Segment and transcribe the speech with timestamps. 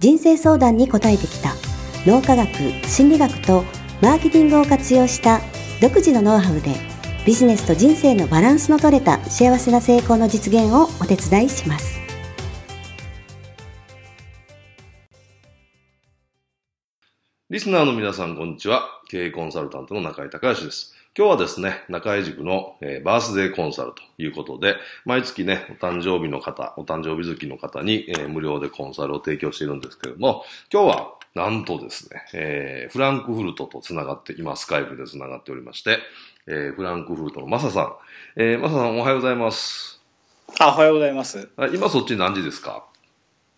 [0.00, 1.54] 人生相談に応えてきた
[2.06, 2.48] 脳科学
[2.88, 3.64] 心理学と
[4.00, 5.40] マーケティングを活用した
[5.82, 6.74] 独自のノウハウで
[7.26, 12.00] ビジネスと人生のバランスの取れた幸せな成功の実現をお手伝いします
[17.50, 19.02] リスナーの皆さん、こんにちは。
[19.08, 20.94] 経営コンサルタントの中井隆義です。
[21.18, 35.98] 今日はですね、中井塾の、えーバースデーコンサルということで、毎月ね、お誕生日の方、お誕生日月の方に、えー無料でコンサルを提供しているんですけれども、今日はなんとですね、えーフランクフルトとつながって、今スカイプでつながっておりまして、
[36.46, 37.92] えーフランクフルトのマサさん。
[38.36, 40.00] えーマサさんおはようございます。
[40.60, 41.48] あ、おはようございます。
[41.56, 42.84] あ今そっち何時ですか？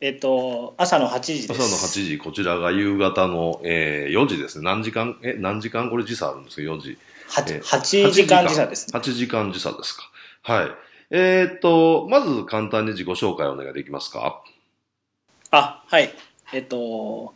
[0.00, 1.60] えっと、朝の8時です。
[1.60, 4.64] 朝の8時、こちらが夕方の、えー4時ですね。
[4.64, 6.98] 何時間、え、何時間これ時差あるんですか ?4 時。
[7.28, 8.98] はえー8時間時差です、ね。
[8.98, 10.10] 8時間時差ですか。
[10.42, 10.70] はい。
[11.10, 14.42] えーっと、まず簡単に自己紹介お願いできますか？
[15.50, 16.10] あ、はい。
[16.52, 17.34] えっと、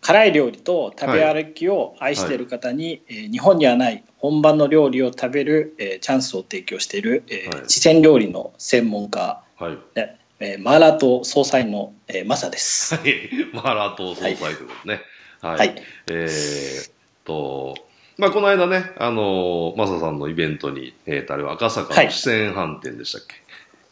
[0.00, 9.78] 辛い料理と食べ歩きを愛している方に、えー日本にはない本場の料理を食べる、えーチャンスを提供している、えーはい四川料理の専門家、はい。
[9.94, 12.94] でえーマーラー島総裁の、えーマサです。
[12.94, 13.14] はい。
[13.52, 15.02] マーラー党総裁ということでね。
[15.40, 15.58] はい。
[15.58, 15.82] はい。
[16.08, 16.92] えーっ
[17.24, 17.74] と、
[18.18, 22.06] まあ、この間ね、あのマサさんのイベントに、えーあれは赤坂はい。
[22.06, 23.34] の四川飯店でしたっけ、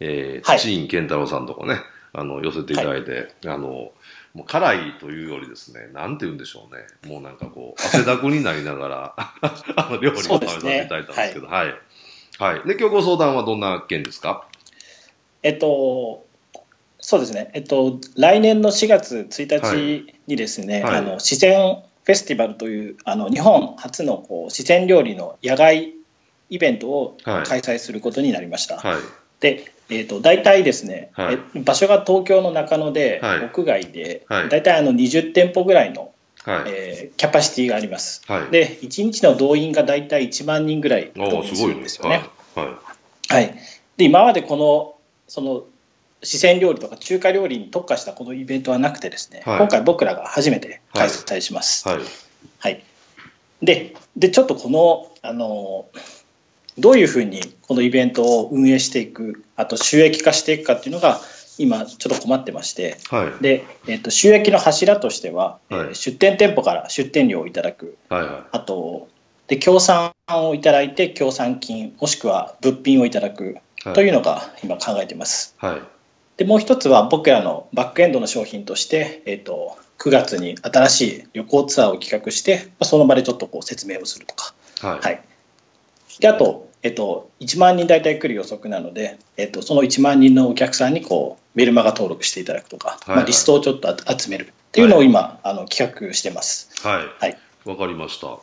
[0.00, 0.60] えー、はい。
[0.60, 1.80] チーン健太郎さんとかね、
[2.12, 3.92] あの、寄せていただいて、あの、も
[4.36, 7.12] う辛いというよりですね、なんて言うんでしょうね。
[7.12, 9.14] もうなんかこう、汗だくになりながら、
[9.76, 11.74] あの、料理を食べさせていただいたんですけど、はい。
[12.38, 12.66] はい。
[12.66, 14.46] で、今日ご相談はどんな件ですか？
[15.42, 16.24] えっと、
[17.00, 19.60] そうですね、えっと、来年の4月1
[20.06, 20.96] 日にですね、はい。
[20.98, 25.92] あの四川フェスティバルというあの日本初のこう四川料理の野外
[26.50, 28.76] イベントをはい開催することになりました。
[28.76, 29.00] はい。
[29.40, 36.12] で、えっと大体ですね、はいえ場所が東京の中野で、はい屋外で、はい大体あの20店舗ぐらいの、
[36.44, 36.62] はい。
[36.66, 38.22] えーキャパシティがあります。
[38.26, 38.50] はい。
[38.50, 42.24] で、1日の動員が大体1万人ぐらいお動員するんですよね。
[42.54, 42.66] はい。
[42.66, 42.74] はい。
[43.28, 43.54] はい、
[43.96, 44.94] で今までこの
[45.26, 45.64] その
[46.22, 51.88] 四川料理とか中華料理に特化したこのイベントはなくてですね、はい今回僕らが初めて開催します。
[51.88, 51.98] はい。
[52.58, 52.82] はい
[53.62, 55.86] ででちょっとこのあの
[56.78, 61.20] どういうふうにこのイベントを運営していくあと収益化していくかっていうのが
[61.58, 63.42] 今ちょっと困ってましてはい。
[63.42, 68.22] で、えっと収益の柱としては、えーはい出店店舗から出店料をいただくはい。
[68.22, 69.08] はあと
[69.48, 73.94] で協賛をいただいて協賛金もしくは物品をいただくい。
[73.94, 75.54] というのが今考えています。
[75.58, 75.82] はい。
[76.42, 84.98] でもう一つは僕らのバックエンドの商品として、えー、と9月に新しい旅行ツアーを企画して、まあその場でちょっとこう説明をするとか、はい。
[84.98, 85.22] はい、
[86.18, 96.70] であと,、えー、と1万人大体来る予測なので、えー、とその1万人のお客さんにこうメルマガ登録していただくとか、はいはいまあ、リストをちょっとあ集めるっていうのを今、あの企画してます。
[96.84, 97.06] はい。
[97.20, 98.40] はいわかりました。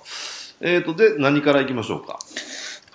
[0.62, 2.20] えっ、と、で、何からいきましょうか？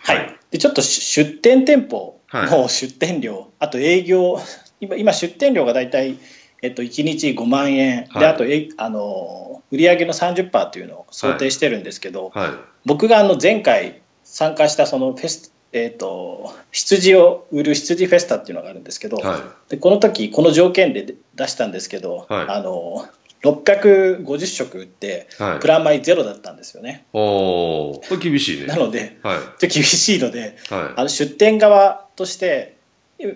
[0.04, 4.38] はい、でちょっと出出店店舗の出店料、あと営業、
[4.80, 6.18] 今、今出店料が大体、
[6.62, 12.50] えっと、1日5万円、はいであとえあの売上の30%というのを想定してるんですけど、はい。
[12.84, 19.70] 僕があの前回参加したそのフェス、えっと、羊を売る羊フェスタっていうのがあるんですけど、はい。
[19.70, 23.08] でこの時この条件で出したんですけど、はいあの
[23.42, 25.66] 650食売って、はいプ。
[25.66, 27.04] ラマイゼロだったんですよね。
[27.12, 28.66] おー、これ厳しいね。
[28.66, 29.68] なので、はい。
[29.68, 32.73] 厳しいので、はあの出店側として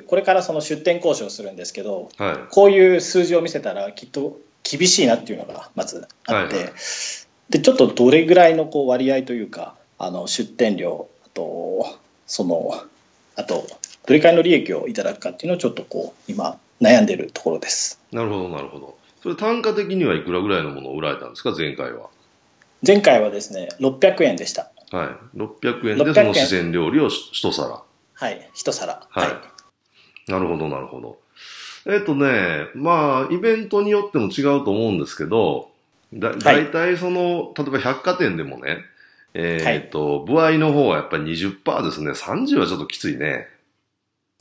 [0.07, 2.23] これからその出店交渉をするんですけどい。
[2.23, 2.37] はい。
[2.51, 6.71] こういう数字を見せたらきっと厳しいなっていうのがまずあって、はいは
[7.49, 12.85] でちょっとどれぐらいのこう割合というかあの出店料あとその
[13.37, 13.67] あと
[14.07, 18.97] どれくらいの利益をいただくかっていうのをちょっとこう今悩んでるところですなるほど、なるほど。
[19.23, 22.09] それ単価的にはいくらぐらいのものを売られたんですか、前回は。
[22.87, 25.39] 前回はですね600円でしたはい。
[25.39, 27.83] 600円で600その四川料理を一皿。
[28.15, 29.58] はい一皿はい
[30.29, 31.19] なるほど、なるほど。
[31.87, 35.71] えっ、とね、まあ、イベントによっても違うと思うんですけど、
[36.13, 38.79] だ、だいたいその、例えば百貨店でもね、
[39.35, 42.13] えっ、と、部合の方はやっぱり20%ですね。
[42.13, 43.47] 30はちょっときついね。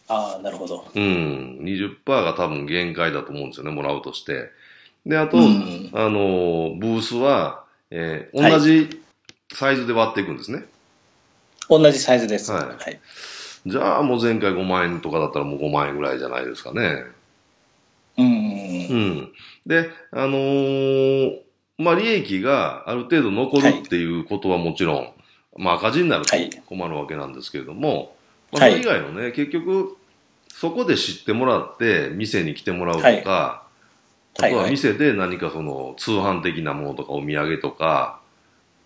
[0.10, 1.60] ああなるほどうん。
[1.64, 4.50] 20%が多分限界だと思うんですよね、もらうとして。
[5.06, 9.02] で、あと、うんあの、ブースは、えーはい同じ
[9.54, 10.66] サイズで割っていくんですね。
[11.70, 12.52] 同じサイズです。
[12.52, 13.00] はいはい。
[13.68, 17.04] じゃあもう前回5万円とかだったらもう5万円ぐらいじゃないですかね。
[18.18, 18.26] うん。
[18.26, 19.32] うん。
[19.66, 21.40] で、あのー
[21.78, 25.14] まあ、利益がある程度残るっていうことはもちろん、
[25.58, 28.16] まあ、赤字になるとはい困るわけなんですけれども、
[28.52, 29.98] まあ、はいそれ以外のね、結局、
[30.50, 33.24] そこで知ってもらって、店に来てもらうとか、はい
[34.40, 38.22] あとはいははい店で何かその通販的なものとかお土産とか、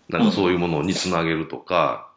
[0.08, 2.08] なんかそういうものにつなげるとか、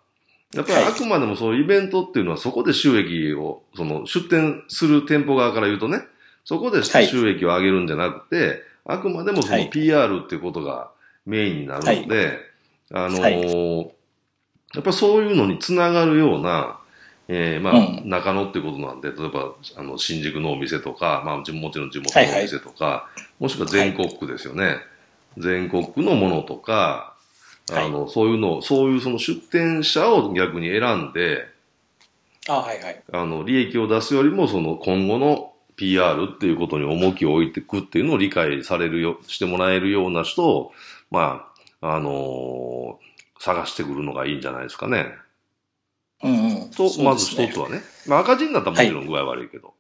[0.54, 0.92] やっぱりはい。
[0.92, 6.00] あくまでもそういうイベントっていうのはそこで収益を、その出店する店舗側から言うとね、
[6.44, 7.08] そこではい。
[7.08, 9.70] 収益を上げるんじゃなくて、あくまでもそのはい。
[9.70, 10.92] PR っていうことが
[11.26, 12.38] メインになるので、
[12.94, 13.96] あのーはい。
[14.76, 16.80] やっぱそういうのにつながるような、
[17.28, 18.10] えーまあ、うん。
[18.10, 23.10] 中野ってことなんで、例えば、あの、新宿のお店とか、まあ、じもちろん地元のお店とか、
[23.40, 24.78] もしくは全国区ですよね。
[25.38, 27.15] 全国区のものとか、
[27.72, 31.48] あの、そういうの、そういうその出店者を逆に選んで、
[32.48, 33.04] あ、はいはい。
[33.12, 40.72] あの、利益を出すよりも、その今後の PR っていうことに重きを置いていくっていうのを理解されるよ、してもらえるような人を、
[41.10, 41.48] ま
[41.82, 45.14] あ、あのー探してくるのがいいんじゃないですかね。
[46.24, 46.70] うんうん。
[46.72, 47.82] と、そうまず一つはね。
[48.08, 49.74] まあ赤字になったらもちろん具合悪いけど。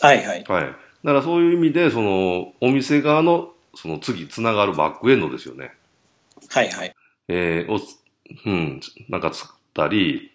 [0.00, 0.44] はいはい。
[0.44, 0.64] はい。
[0.64, 5.72] だからそういう意味で、その、お店側の、その次つながるバックエンドですよね。
[6.48, 6.94] はいはい。
[7.28, 7.96] えー、をつ、
[8.44, 10.32] うん、なんか作ったり、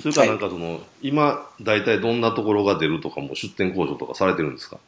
[0.00, 4.78] それからなんかその、今、大体どんなところが出るとかも出店交渉とかされてるんですか？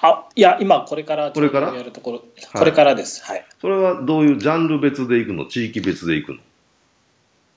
[0.00, 1.74] あ、いや、今これからこれから？
[1.74, 2.24] やるところ、
[2.54, 3.24] これからです。
[3.24, 3.44] はい。
[3.60, 5.46] それはどういうジャンル別で行くの？
[5.46, 6.38] 地域別で行くの？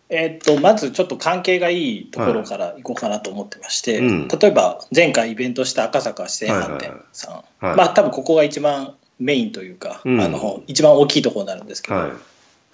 [0.10, 4.28] えーっと、まずちょっと関係がいいところから行こうかなと思ってまして、うん。
[4.28, 7.32] 例えば前回イベントした赤坂四川飯店さ
[7.62, 7.78] ん、はい。
[7.78, 12.12] まあ多分ここが一番メインというか、うんあの一番大きいところになるんですけど、はい。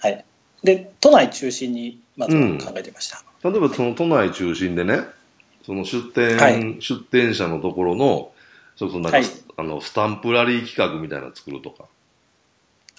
[0.00, 0.24] はい
[0.64, 3.22] で都内中心にまずは考えてました。
[3.48, 5.02] 例えばその都内中心でね、
[5.64, 8.32] その出店、はい出店者のところの、
[8.76, 11.84] それなんか、はいあの、スタンプラリー企画みたいなの作るとか、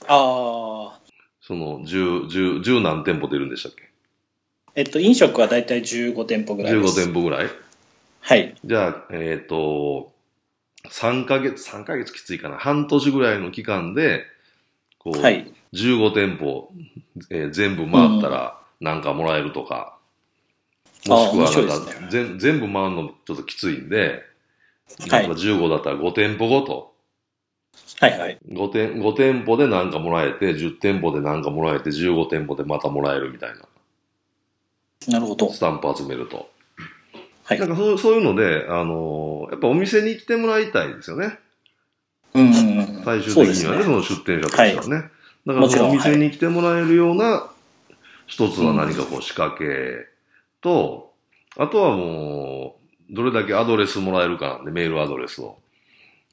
[0.07, 0.99] ああ、
[1.41, 3.89] その、十、十、十何店舗出るんでしたっけ？
[4.75, 7.03] えっと、飲食はだいたい15店舗ぐらいで ?15 す。
[7.05, 7.47] 店舗ぐらい？
[8.21, 8.55] はい。
[8.63, 10.11] じゃあ、えっ、と、
[10.87, 12.57] 3ヶ月、3ヶ月きついかな。
[12.57, 14.25] 半年ぐらいの期間で、
[14.97, 15.51] こう、はい。
[15.73, 16.71] 15店舗、
[17.29, 19.97] えー全部回ったらなんかもらえるとか、
[21.07, 24.23] もしくはなんかね全全部回るのちょっときついんで、
[25.09, 26.89] はい例えば15だったら5店舗ごと、
[27.99, 28.39] はいはい。
[28.47, 33.55] 5店 ,5 店舗でなんかもらえて、10店舗でなんかもらえて、15店舗でまたもらえるみたいな。
[35.07, 35.51] なるほど。
[35.51, 36.49] スタンプ集めると。
[37.49, 37.59] はい。
[37.59, 41.39] なんかそうそういうので、あのーやっぱお店に来てもらいたいですよね。
[42.35, 43.03] うんうんうん。
[43.03, 45.09] 最終そう的にはね、ですねその出店者としてはね。
[45.47, 47.49] だからそのお店に来てもらえるような、
[48.27, 50.07] 一つは何かこう仕掛け
[50.61, 51.13] と、
[51.57, 52.75] あとはも
[53.09, 55.57] う、どれだけアドレスもらえるかなんで、メールアドレスを。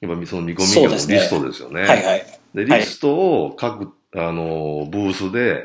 [0.01, 1.81] やっぱその見込み客のリストですよね。
[1.81, 2.27] はいはい。
[2.55, 5.65] で、リストを各、あの、ブースで、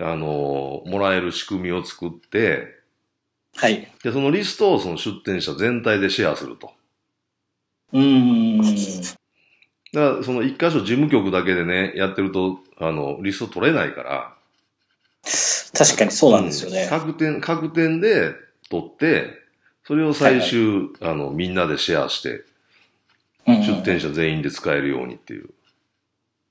[0.00, 2.81] あの、もらえる仕組みを作って、
[3.56, 3.88] はい。
[4.02, 6.72] で、そのリストをその出店者全体でシェアすると。
[7.92, 9.02] うーん。
[9.92, 14.34] だから、その一箇所事務局だけでね、やってると、あの、リスト取れないから。
[15.76, 16.84] 確かにそうなんですよね。
[16.84, 18.34] うん各店、各店で
[18.70, 19.42] 取って、
[19.84, 22.42] それを最終、あの、みんなでシェアして、うんうん
[23.62, 25.50] 出店者全員で使えるようにっていう。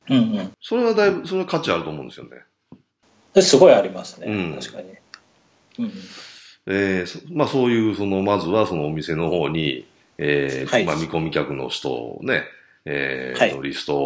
[0.10, 0.52] うんうん。
[0.62, 3.42] それはだいぶ、それは価値あると思うんですよね。
[3.42, 4.28] すごいありますね。
[4.28, 4.90] うん確かに。
[5.80, 5.92] うん。
[6.68, 9.86] えーそまあそういう、その、まずはそのお店の方に、
[10.18, 12.44] えーはいまあ見込み客の人をね、
[12.86, 13.98] えーはいのリスト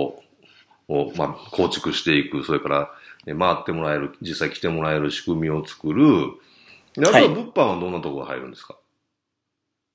[0.88, 2.92] を、まあ構築していく、それから、
[3.28, 6.06] えー回ってもらえる、実際来てもらえる仕組みを作る。
[6.94, 8.78] であとははい物販はどんなところが入るんですか、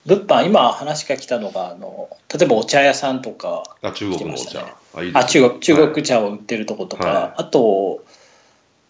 [0.07, 4.77] 物販、今話が来たのが、あの、例えばお茶屋さんとか、あ、中国のお茶。
[4.95, 8.05] あ、いいあ、中国、中はい国茶を売ってるとことか、はいあと、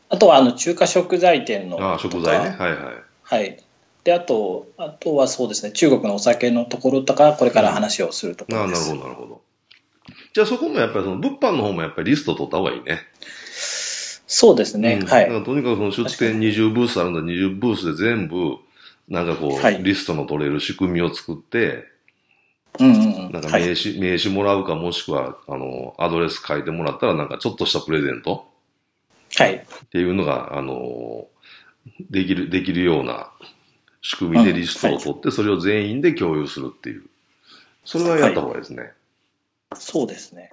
[0.08, 1.94] あとはあの中華食材店のとか。
[1.94, 2.56] あ、食材ね。
[2.58, 3.09] はいはい。
[3.30, 3.62] はい。
[4.02, 8.90] で、あと、あとはそうですね、中国のお酒のところとか、これから話をするとこあなるろです。
[8.90, 9.40] ほど、なるほど。
[10.34, 13.02] じゃあそこもやっぱりその物販の方もやっぱりリスト取った方がいいね。
[14.26, 15.26] そうですね、うんはい。
[15.44, 18.56] とにかくその出店20ブースあるんだ、20ブースで全部、
[19.08, 21.84] なんかこう、はいリストの取れる仕組みを作って、
[22.80, 23.32] うんうんうん。
[23.32, 23.68] なんかはい。
[23.68, 28.48] 名刺、名刺もらうかもしくは、あの、アドレス書いてもらったらなんかちょっとしたプレゼント
[29.36, 29.54] はい。
[29.54, 31.28] っていうのが、あの、
[32.10, 33.30] できる、できるような
[34.02, 37.04] 仕組みでリストを取って、それを全員で共有するっていう。
[37.84, 38.82] それはやった方がいいですね。
[38.82, 38.92] はい、
[39.76, 40.52] そうですね。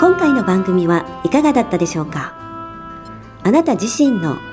[0.00, 2.34] 今回の番組はいかがだったでしょうか？
[3.44, 4.36] あなた自身の